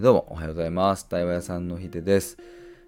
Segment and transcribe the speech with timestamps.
[0.00, 1.06] ーどうもおはようございます。
[1.08, 2.38] 対話屋さんのひでです。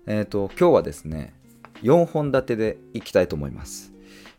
[0.07, 1.35] えっ、と、今日はですね、
[1.83, 3.93] 4本立てでいきたいと思います。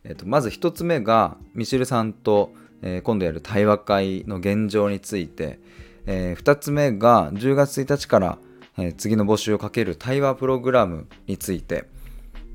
[0.04, 2.52] えっ、と、まず1つ目が、ミシルさんと、
[2.82, 5.60] えー今度やる対話会の現状について、
[6.08, 8.38] え2つ目が、10月1日から、
[8.78, 11.86] えー次の募集をかける対話プログラムについて、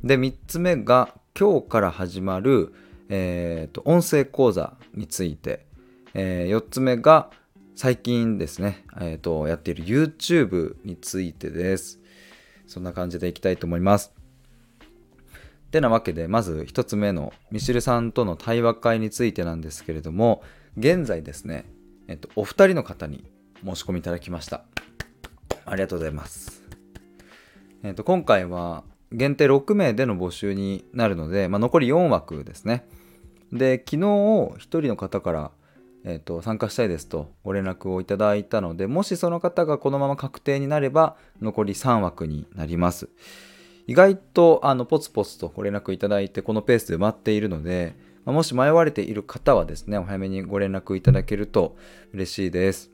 [0.03, 2.75] で、3つ目が、今日から始まる、
[3.09, 5.65] えーと音声講座について、
[6.15, 7.31] え4つ目が、
[7.81, 12.01] 最近ですね、えーと、やっている YouTube についてです。
[12.67, 14.13] そんな感じでいきたいと思います。
[15.71, 20.43] てなわけで、まず1つ目のミシルさんとの対話会についてなんですけれども、
[20.77, 21.67] 現在ですね、
[22.09, 23.31] えっと、お二人の方に
[23.65, 24.65] 申し込みいただきました。
[25.65, 26.65] ありがとうございます。
[27.85, 32.89] えっと、今回は限定6名での募集になるので、まあ、残り4枠ですね。
[33.53, 35.51] で、昨日1人の方から、
[36.05, 43.09] えっと参加したいですとご連絡をいただいたので、もしその方がこのまま確定になれば、残り3枠になります。
[43.87, 51.77] 意外とあのポツポツとご連絡いただいて、このペースで埋まっているので、もし迷われている方はですね、お早めにご連絡いただけると
[52.13, 52.91] 嬉しいです。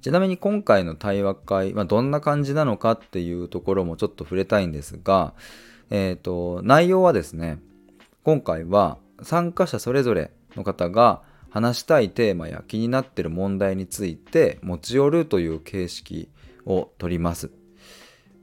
[0.00, 5.34] ちなみに今回の対話会、まあ、どんな感じなのかっていうところもちょっと触れたいんですが、
[5.90, 7.58] えっ、と、内容はですね、
[8.22, 16.28] 今回は参加者それぞれの方が話したいテーマや気になっている問題について持ち寄るという形式
[16.66, 17.50] をとります。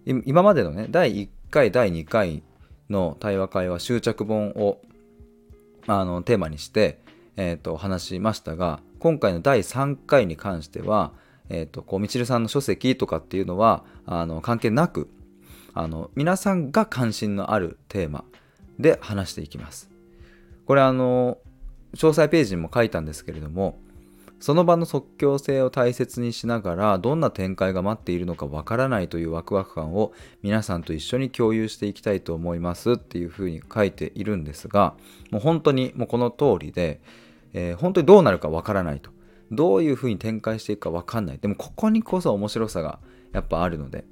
[0.06, 2.44] 今までのね、第1回、第2回
[2.90, 4.80] の対話会は執着本を
[5.88, 7.00] あのテーマにして、
[7.38, 11.14] えー、と話しましたが、今回の第3回に関しては、
[11.50, 15.10] えー、とこうみちるさんの書籍とかっていうのはあの関係なく
[15.74, 18.24] あの皆さんが関心のあるテーマ
[18.80, 19.90] で話していきます。
[20.66, 21.38] これあの
[21.96, 23.80] 詳細ページにも書いたんですけれども
[24.40, 30.12] その場の即興性を大切にしながらどんな展開が待っているのかわからないというワクワク感を
[30.44, 34.94] 皆さんと一緒に共有していきたいと思いますっていうふうに書いているんですが
[35.32, 37.00] もう本当にもうこの通りで、
[37.54, 39.10] えー本当にどうなるかわからないと。
[39.52, 41.38] どういうふうに展開していくかわかんない。
[41.38, 43.00] でもここにこそ面白さが
[43.32, 44.06] やっぱあるので。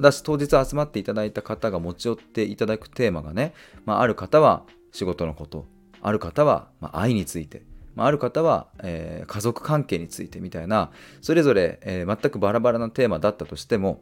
[0.00, 3.54] だし当日集まっていただいた方が持ち寄っていただくテーマがね、
[3.86, 5.66] まあ、ある方は仕事のこと
[6.06, 7.62] ある方はま愛について、
[7.96, 14.00] まあ、る方は、え家族関係についてみたいなそれぞれ、え全くバラバラなテーマだったとしても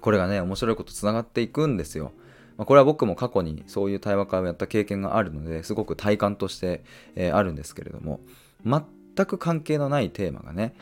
[0.00, 2.12] これがね面白いことつながっていくんですよ。
[2.56, 6.82] まこれは僕も過去にそういう対話会をやった経験があるのですごく体感として、
[7.14, 8.20] えあるんですけれども
[8.64, 8.82] 全
[9.26, 10.74] く関係のないテーマがね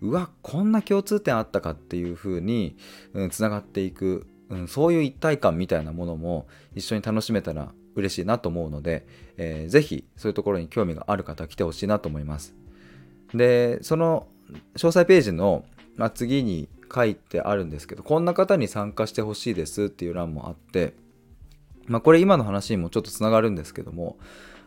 [0.00, 2.76] うわこんな共通点あったかっていう風に
[3.12, 9.06] うんつながっていく、うん、そういう一体感みたいなものも一緒に楽しめたら嬉しいなと思うので、
[9.36, 12.54] えーぜひそういうところに興味がある方来てほしいなと思います。
[13.34, 14.26] でその
[14.76, 15.64] 詳細ページの、
[15.96, 20.94] まあ、次に書いてあるんですけどこんな方に参加してほしいですっていう欄もあって、
[21.86, 24.18] まあ、これ今の話にもちょっとつながるんですけども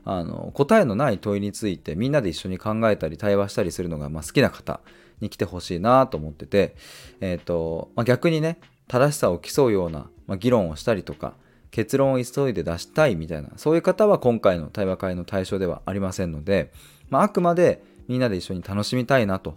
[0.05, 4.79] あの答えのない問いについてみんなで一緒に考えたり対話したりするのがま好きな方
[5.22, 6.75] に来てほしいなと思ってて、
[7.22, 11.33] えーとまあ、逆にね正しさを競うような、まあ、議論をしたりとか
[11.73, 16.72] 結論を急いで出したいみたいなそういう方は今回の対話会の対象ではありませんので、
[17.09, 19.56] まあ、あくまでみんなで一緒に楽しみたいなと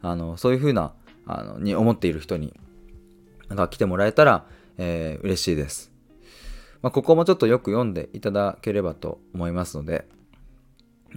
[0.00, 0.94] あのそういうふうな
[1.26, 2.54] あのに思っている人に
[3.50, 4.46] が来てもらえたら、
[4.78, 5.92] えー嬉しいです。
[6.80, 10.06] まあ、ここもちょっとよく読んでいただければと思いますので、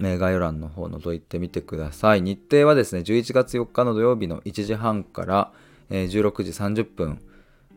[0.02, 2.22] え概要欄の方覗いてみてください。
[2.22, 5.52] 日程はですね、11月4日の土曜日の1時半から、
[5.90, 7.20] え16時30分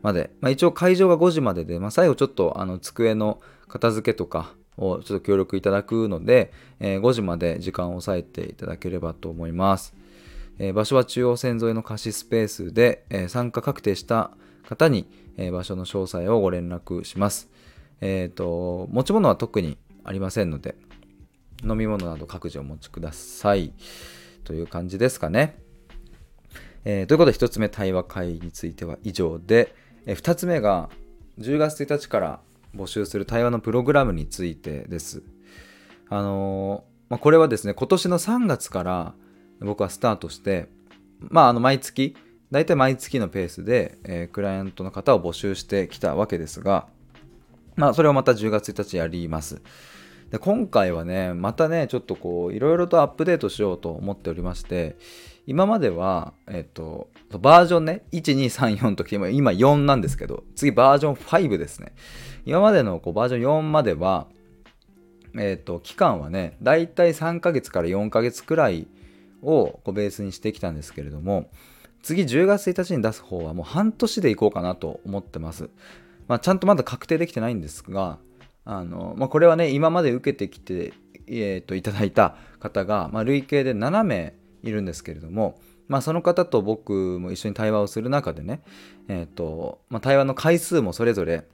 [0.06, 9.96] まで、まあ、一応会場が5時までで、まあ、最後ちょっとあの机の片付けとかをちょっと協力いただくので、えー5時まで時間を抑えていただければと思います。
[10.60, 14.30] えー場所は中央線沿いの貸しスペースで、えー参加確定した
[14.68, 17.50] 方に、え場所の詳細をご連絡します。
[18.00, 20.76] えっ、と、持ち物は特にありませんので、
[21.64, 23.72] 飲み物など各自お持ちください。
[24.44, 25.58] という感じですかね。
[26.84, 29.74] えーということで、1つ目、対話会については以上で、
[30.06, 30.88] え2つ目が、
[31.38, 32.40] 10月1日から
[32.74, 35.22] 募集する対話のプログラムについてです。
[36.08, 39.14] あのーまあ、これはですね、今年の3月から
[39.60, 40.68] 僕はスタートして、
[41.20, 42.16] まあ、あの毎月、
[42.50, 46.86] 大体毎月のペースで、えークライアントの方を募集してきたわけですが、
[47.74, 49.60] まあ、それをまた10月1日やります。
[50.30, 54.96] で今回はね、またね、ちょっとこう、いろいろとアップデートしようと思っておりまして、
[55.46, 57.08] 今までは、えっと、
[57.40, 61.94] バージョンね、1、2、3、4ときて、今今4なんですけど、次バージョン5ですね。
[62.44, 64.26] 今までのこうバージョン4までは、
[65.38, 68.88] えっと、期間はね、だいたい3ヶ月から4ヶ月くらい
[69.42, 71.48] をこうベースにしてきたんですけれども、
[72.02, 75.70] 次10月1日に出す方はもう半年でいこうかなと思ってます。
[76.26, 78.18] まあ、ちゃんとまだ確定できてないんですが、
[78.64, 80.92] あのまあ、これはね、今まで受けてきて、
[81.28, 84.34] えー、といただいた方が、まあ、累計で7名
[84.68, 85.58] いるんですけれども、
[85.88, 88.62] まあ、その方と僕も一緒に対話をする中でね、
[89.08, 91.44] えーとまあ、対話の回数もそれぞれ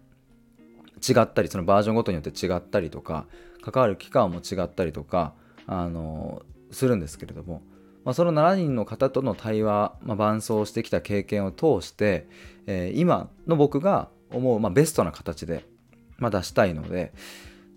[1.06, 3.26] 違ったりそのバージョンごとによって違ったりとか
[3.60, 5.34] 関わる期間も違ったりとか
[5.66, 7.62] あのするんですけれども、
[8.04, 12.26] まあ、その7人の方との対話、まあ、伴走してきた経験を通して、
[12.66, 15.64] えー、今の僕が思う、まあ、ベストな形で、
[16.18, 17.12] まあ、出したいので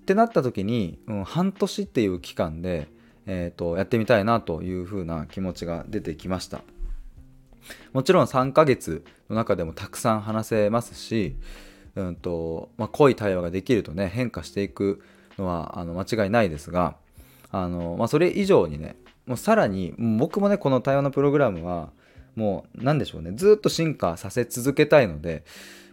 [0.01, 2.87] ってなった時に、うん、半年っていう期間で
[3.27, 6.61] えーと、やってみたいなというふうな気持ちが出てきました。
[7.93, 11.35] もちろん3ヶ月の中でもたくさん話せますし、
[11.95, 15.01] うんとまあ、濃い対話ができるとね変化していく
[15.39, 16.95] のはあの間違いないですが
[17.51, 18.95] あの、まあ、それ以上にね
[19.25, 21.89] もうさらに僕もねこの対話のプログラムは
[22.35, 25.43] もう何でしょうねずっと進化させ続けたいので、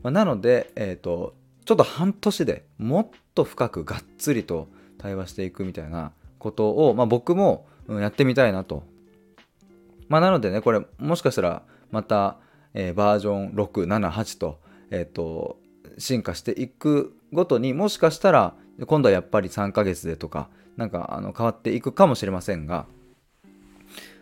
[0.02, 4.68] まあ、なので、えーとちょっと半年でもっと深くがっつりと
[4.98, 8.82] 対話していくみたいなことを、まあ、僕もやってみたいなと。
[10.08, 12.36] まあ、なのでねこれもしかしたらまた、
[12.74, 14.60] えー、バージョン678と,、
[14.90, 15.58] えーと、
[15.96, 18.54] 進化していくごとにもしかしたら
[18.86, 22.86] 今度はやっぱり3ヶ月でとかなんかあの変わっていくかもしれませんが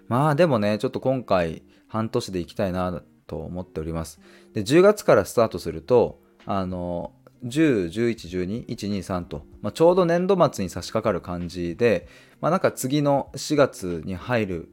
[0.06, 4.20] まあでもねちょっと今回半年でいきたいなと思っております。
[4.52, 7.12] で10月からスタートするとあの
[7.44, 12.06] 10、11、12、1、2、3と、まあ、ちょうど年度末に差し掛かる感じで、
[12.40, 14.68] まあ、なんか次の4月に入る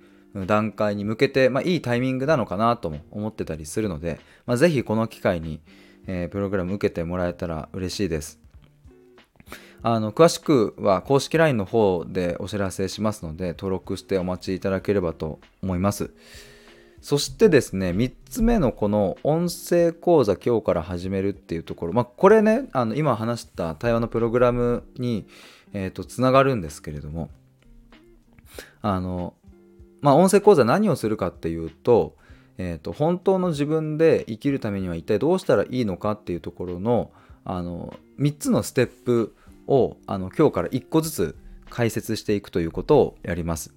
[0.45, 5.61] 段階に向けて、まあ、いいタイミングなのかなとも思ってたりするので、まあ、ぜひこの機会に、
[6.05, 8.39] えー、プログラム受けてもらえたら嬉しいです。
[9.83, 16.11] あの詳しくは公式 LINE の方でお知らせしますので登録してお待ちいただければと思います。
[17.01, 25.27] そしてですね、3つ目のこの音声講座今日から始めるっていうところ、まあ、これね、あの今話した対話のプログラムに、
[25.73, 27.29] えーと、つながるんですけれども、
[28.81, 29.35] あの、
[30.01, 32.15] まあ、音声講座何をするかっていうと、
[32.57, 37.11] えーと、本当の自分で生きるためには一体どうしたらいいのかっていうところの
[37.49, 39.33] あの3つのステップ
[39.67, 41.35] をあの今日から1個ずつ
[41.69, 43.73] 解説していくということをやります。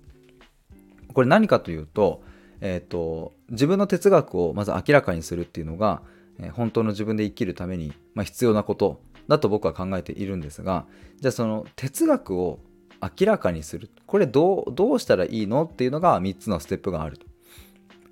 [1.13, 2.23] これ何かというと、
[2.61, 6.03] えーと、自分の哲学をまず明らかにするっていうのが、
[6.39, 10.87] えー、本当の自分で生きるために、まあ、必要なことだと僕は考えているんですが
[11.21, 12.59] じゃあその哲学を
[13.01, 17.27] 明らかにするこれどうどうしたらいいのっていうのが3つのステップがあると。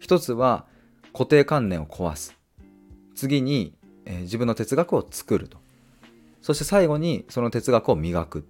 [0.01, 0.65] 1つは
[1.13, 2.37] 固定観念を壊す。
[3.15, 3.75] 次に、
[4.05, 5.59] えー、自分の哲学を作ると。
[6.41, 8.49] そして最後にその哲学を磨く。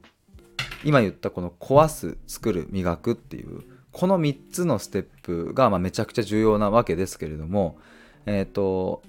[0.84, 3.62] 今言ったこの壊す作る磨くっていう
[3.92, 7.78] この3つのステップがまめちゃくちゃ重要なわけですけれども、
[8.26, 9.02] えーと、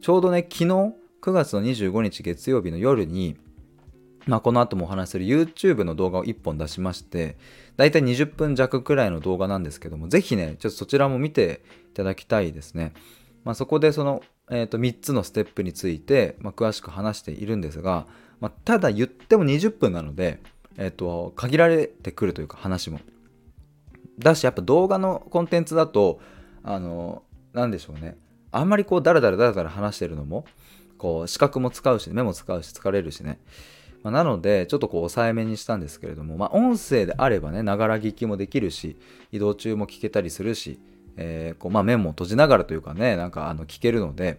[0.00, 0.64] ちょうどね昨日
[1.22, 3.36] 9月の25日月曜日の夜に、
[4.26, 7.38] まあ、この後もお話しする YouTube の動画を1本出しまして
[7.76, 12.92] だいたい20分弱くらいの動画なんですけどもぜひねちょっとそちらも見ていただきたいですね、
[13.44, 18.06] まあ、そこでその、えー、と3つのステップについて、まあ、詳しく話しているんですが、
[18.40, 20.40] まあ、ただ言っても20分なので、
[20.76, 23.00] えーと限られてくるというか話も。
[24.18, 26.20] だしやっぱ動画のコンテンツだと
[26.62, 28.16] あの何でしょうね。
[28.50, 30.44] あんまりこうダラダラダラダラ話してるのも
[30.96, 33.40] こう視覚も使うし目も使うし疲れるしね、
[34.04, 38.96] まあ、なのでちょっとこう抑えめにしたんですけれどもまあ音声であればねながら聞きもできるし
[39.32, 40.78] 移動中も聞けたりするし、
[41.16, 44.38] えー、こうまあ目も閉じながらというかねなんかあの聞けるので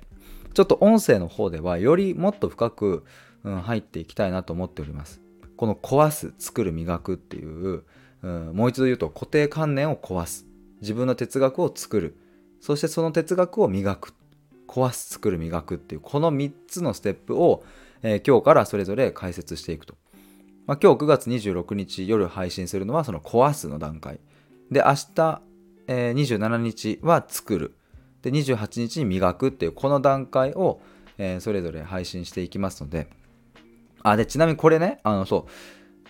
[0.53, 3.03] ちょっと音声の方ではよりもっと深く、
[3.43, 5.24] うん、入っていきたいなと思っております。
[5.57, 7.83] この壊す作る磨くっていう
[8.25, 10.47] うん、もう一度言うと固定観念を壊す。
[10.81, 12.17] 自分の哲学を作る。
[12.59, 14.13] そしてその哲学を磨く。
[14.67, 17.63] 壊す作る磨くっていうこの3つのステップを、
[18.01, 19.95] えー、今日からそれぞれ解説していくと、
[20.65, 24.19] まあ、今日9月26日夜配信するのはその壊すの段階。
[24.71, 25.41] で明日、
[25.87, 27.75] えー、27日は作る。
[28.23, 30.81] で28日に磨くっていうこの段階を、
[31.19, 33.07] えー、それぞれ配信していきますので。
[34.07, 35.51] あでちなみにこれねあのそう。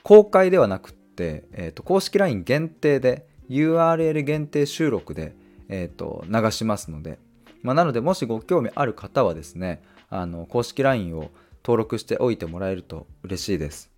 [0.04, 5.36] 公開ではなくって、えーと、公式 LINE 限定で URL 限定収録で、
[5.70, 7.18] えーと、流しますので、
[7.64, 11.32] まあ、なのでもしご興味ある方はですねあの公式 LINE を
[11.64, 13.90] 登録しておいてもらえると嬉しいです。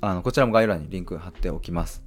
[0.00, 2.04] あのこちらも概要欄にリンク貼っておきます。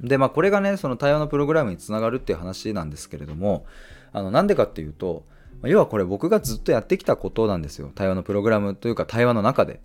[0.00, 3.64] でまあこれがねその対話のプログラムにつながるっていう話なんですけれども
[4.12, 5.24] あのなんでかっていうと
[5.62, 7.90] 要はこれ僕がずっとやってきたことなんですよ。
[7.94, 9.80] 対話のプログラムというか対話の中で。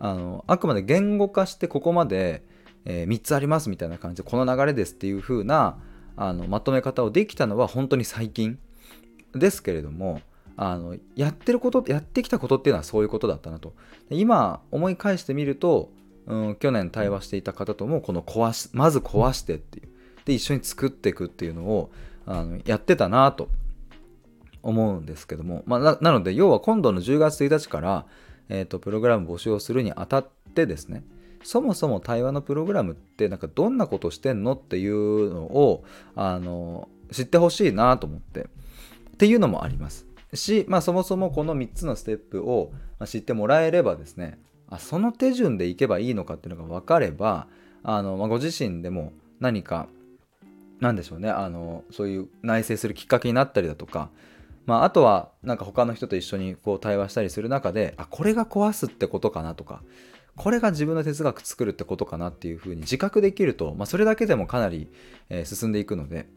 [0.00, 2.42] あのあくまで言語化してここまで、
[2.84, 5.78] えー、3つありますみたいな感じでこの流れですっていう風な
[6.16, 8.58] あなまとめ方をできたのは本当に最近。
[9.34, 10.20] ですけれども
[10.56, 13.74] あのやってることやってきたことっていうのはそういうことだったなと。
[14.10, 15.90] 今思い返してみると、
[16.26, 19.88] うん、去年対話していた方ともこの壊しまず壊してっていう。
[20.26, 21.90] で一緒に作っていくっていうのを
[22.26, 23.48] あのやってたなと
[24.62, 28.06] 思うんですけども、まあ、なので要は今度の10月1日から、
[28.50, 31.04] えーと、プログラム募集をするにあたってですね
[31.42, 38.46] そもそも対話のプログラムってなんかどんなことしてんのっていうのをあの知ってほしいなと思ってっ
[39.16, 40.06] ていうのもあります。
[40.34, 42.72] し、まあ、そもそもこの3つのステップを
[43.06, 44.38] 知ってもらえればですね
[44.68, 47.46] あその手順でいけばいいのかっていうのが分かれば
[47.82, 49.88] あの、まあ、ご自身でも何か
[50.78, 54.10] 何でしょうねあのそういう内省するきっかけになったりだとか
[54.70, 59.82] まあ、あとはなんか他の人と一緒にこう対話したりする中であこれが壊すってことかなとか
[60.36, 64.88] これが自分の哲学作るってことかなっていうふうに自覚できると、まあ、それだけでもかなり、
[65.28, 66.28] え、進んでいくので、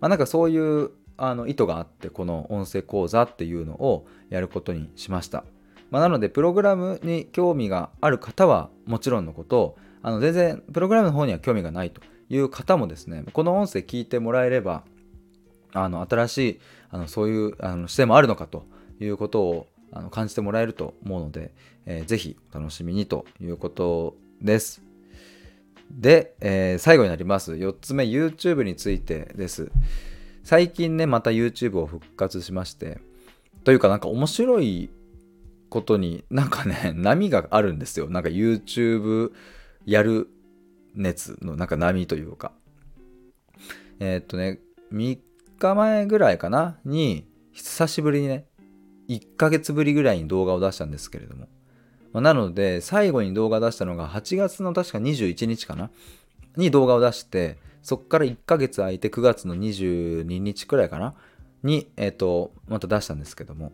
[0.00, 5.44] まあ、なんかそういうあの意図があってこの音声講座っていうのをやることにしました、
[5.90, 12.00] まあ、なのでプログラムに興味がある方はもちろんのことあの全然プログラムの方には興味がないと
[12.30, 14.84] いう方もですねこの音声聞いてもらえれば
[15.74, 18.64] あの新しいあのそういうあの視点もあるのかと
[19.00, 21.52] いうことをあの感じてもらえると思うので、
[21.86, 24.82] えー、ぜひお楽しみにということです。
[25.90, 27.52] で、えー、最後になります。
[27.52, 29.70] 4つ目、YouTube についてです。
[30.42, 32.98] 最近ね、また YouTube を復活しまして、
[33.64, 34.90] というかなんか面白い
[35.68, 38.08] ことになんかね、 波があるんですよ。
[38.10, 39.32] なんか YouTube
[39.86, 40.28] やる
[40.94, 42.52] 熱のなんか波というか。
[44.00, 44.60] えー、っとね、
[44.92, 45.18] 3
[45.58, 46.78] 日前ぐらいかな？
[46.84, 48.46] に久しぶりにね
[49.08, 51.48] 1ヶ月ぶりぐらいに動画を出したんですけれども、
[52.12, 55.90] まあ、なので最後に動画出したのが8月の確か21日かな？
[56.56, 61.14] に動画を出してそっから1ヶ月空いて9月の22日くらいかな？
[61.62, 63.72] に、えっ、ー、とまた出したんですけども。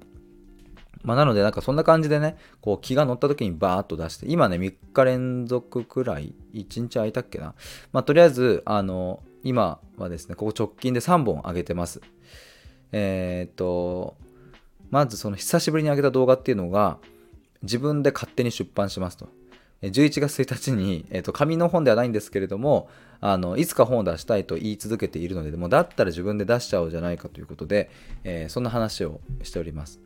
[1.02, 7.54] まあ、なのでなんかそんな感じでねこう気が乗った時にバーッと出して今ね3日連続くらい1日空いたっけな？
[7.92, 12.00] まあとりあえずあの今はですね、ここ直近で3本上げてます。
[12.92, 14.16] えー、っと、
[14.90, 16.98] まずその久しぶりに上げた動画っていうのが、
[17.62, 19.28] 自分で勝手に出版しますと。
[19.82, 27.90] 11月1日に、えー、と紙の本ではないんですけれどもあのいつか本を出したいと言い続けているのでもうだったら自分で出しちゃおうじゃないかということで、
[28.24, 30.00] えー、そんな話をしております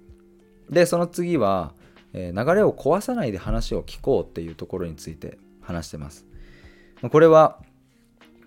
[0.71, 1.75] でその次は、
[2.13, 6.25] えー、流れを壊さないで話を聞こうっていうところについて話してます
[7.11, 7.59] これは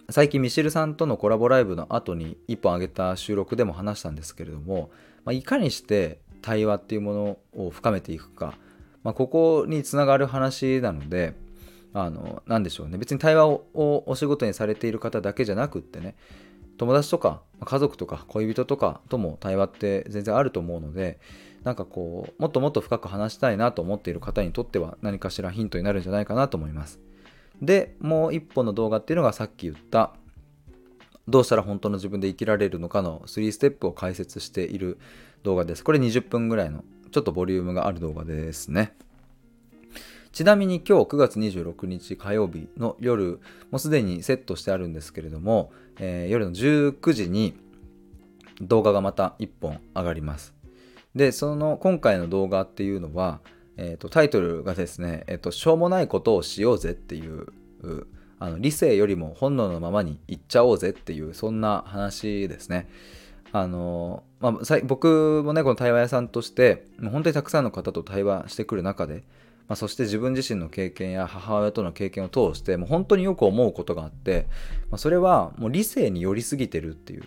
[0.09, 4.89] 最近ミシルさんとのコラボライブの後に1本上げた収録でも話したんですけれども、
[5.25, 8.57] まあ、いかにして対話っていうものを深めていくか、
[9.03, 11.33] まあ、ここにつながる話なので
[11.93, 13.63] あの何でしょうね別に対話を
[14.05, 16.15] お仕事にされている方だけじゃなくってね
[16.77, 21.19] 友達とか家族とか恋人とかとも対話って全然あると思うので
[21.63, 27.06] なんかこうもっともっと深く話したいなと思っている方にとっては何かしらヒントになるんじゃないかなと思います。
[27.61, 30.13] でもう一本の動画っていうのがさっき言った
[31.27, 34.97] どうしたら本当の自分で生きられるのかの3ステップを解説している
[35.43, 35.83] 動画です。
[35.83, 38.95] これ20分ぐらいのちょっとボリュームがある動画ですね。
[40.31, 43.39] ちなみに今日9月26日火曜日の夜、
[43.71, 47.55] もうすでにセットしてあるんですけれども、えー、夜の19時に
[48.61, 50.53] 動画がまた1本上がります。
[51.15, 53.41] で、その今回の動画っていうのは、
[53.77, 57.47] えーと、タイトルがですね、えーと「しょうもないことをしようぜ」っていう
[58.39, 62.87] あの理性よりも本能のままに言っちゃおうぜっていうそんな話ですね。
[63.53, 69.23] あのまあ、僕もねこの対話屋さんとしてもう本当にたくさんの方と対話してくる中で、
[69.67, 74.47] まあ、そして自分自身の経験や母親との経験を通してもう本当によく思うことがあって、
[74.91, 77.23] まあ、それはもう理性に寄りすぎてるっていう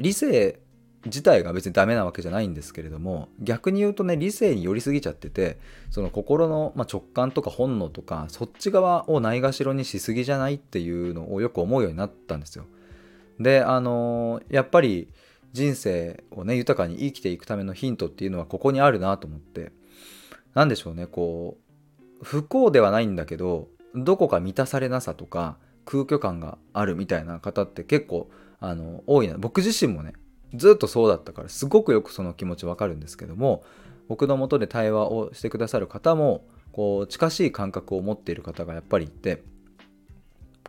[0.00, 0.58] 理性
[1.06, 5.58] 自体が別にダメなわけじゃないんですけれども逆に言うとね理性に寄りすぎちゃってて
[5.90, 12.66] その心の、ま、直感とか本能とかそっち側をないがしろにしすぎじゃないっていうのをよく思うようになったんですよ。
[13.38, 15.08] であの、やっぱり
[15.52, 19.72] 人生をね豊かに生きていくためのヒントっていうのはここにあるなと思って
[20.54, 21.56] 何でしょうねこ
[22.20, 28.30] う不幸ではないんだけどどこか満たされなさとか空虚感があるみたいな方って結構
[28.60, 30.12] あの多いな僕自身もね
[30.54, 33.64] ずっとそうだったからすごくよくその気持ちわかるんですけども
[34.08, 39.42] 僕のもとで対話をしてくださる方もこう近しい感覚を持っている方がやっぱりいて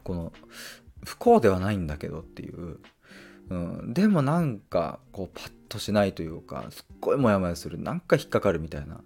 [0.04, 0.32] この
[1.04, 2.80] 不幸ではないんだけどっていう、
[3.50, 9.02] うん、でもなんかこうパッとしないというかすっごいモヤモヤするなんか引っかかるみたいな。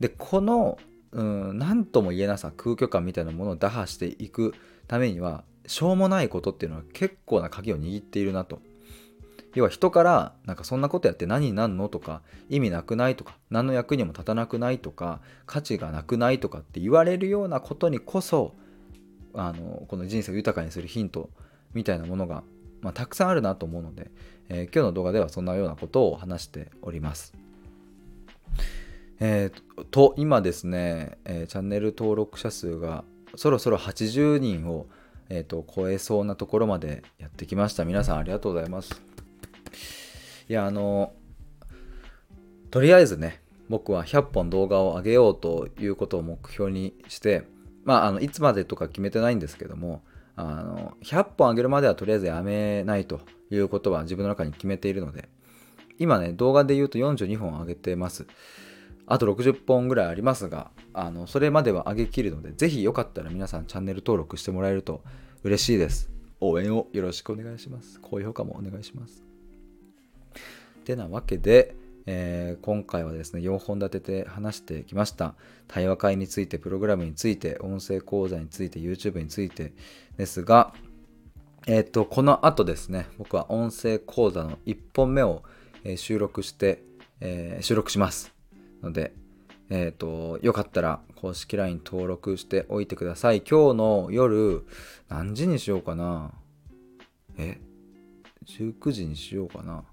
[0.00, 0.78] でこの
[1.12, 4.54] 何、うん、とも言えなさ空虚感みたいなものを打破していく
[4.88, 8.60] ためにはしょうもないことっていうのは結構な鍵を握っているなと。
[9.54, 18.54] 要は人からなんかそんなことやって何になんのとか意味なくないとか何の役にも立たなくないとか価値がなくないとかって言われるようなことにこそ
[19.32, 21.30] あのこの人生を豊かにするヒント
[21.72, 22.42] みたいなものが、
[22.80, 24.10] まあ、たくさんあるなと思うので、
[24.48, 27.34] えー、今日の動画ではそんなようなことを話しております。
[29.20, 33.04] えー、と今ですね、えー、チャンネル登録者数が
[33.36, 34.86] そろそろ80人を、
[35.28, 39.13] えーと、超えそうなところまでやってきました皆さんありがとうございます
[40.48, 41.12] いやあの
[42.70, 47.44] とりあえずね僕は100本動画を上げようということを目標にして
[47.84, 50.02] まああのいつまでとか決めてないんですけども
[50.36, 55.28] あの100本上げるまではとりあえずやめないということは自分の中に決めているので
[55.98, 58.26] 今ね動画で言うと42本上げてます
[59.06, 65.02] あと60本ぐらいありますが、あのそれまでは上げきるので、ぜひよかったら皆さんチャンネル登録してもらえると
[65.42, 66.10] 嬉しいです。
[66.40, 68.00] 応援をよろしくお願いします。
[68.00, 69.33] 高評価もお願いします。
[70.84, 71.76] てなわけで、
[72.06, 75.34] えー、今回はですね、4本立てて話してきました。
[75.68, 79.72] 対話会について、プログラムについて、音声講座について、YouTube について
[80.16, 80.74] ですが、
[81.66, 85.42] えっ、ー、と、この後ですね、僕は音声講座の1本目を、
[85.96, 86.82] 収録して、
[87.20, 88.32] え収録します。
[88.82, 89.12] ので、
[89.70, 93.40] えっ、ー、と、よかったら公式 LINE 登録しておいてください。
[93.40, 94.64] 今日の夜、
[95.08, 96.32] 何時にしようかな？
[97.38, 97.58] え
[98.46, 99.84] ?19 時にしようかな？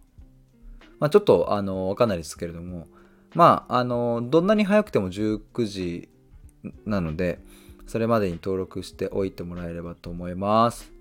[1.01, 2.87] まあちょっと、あの、わかんないですけれども、
[3.33, 6.09] まあ、あの、どんなに早くても19時
[6.85, 7.39] なので、
[7.87, 10.91] それまでに登録しておいてもらえればと思います。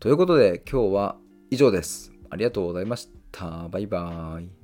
[0.00, 1.16] ということで、今日は
[1.50, 2.12] 以上です。
[2.28, 3.68] ありがとうございました。
[3.68, 4.59] バイバーイ。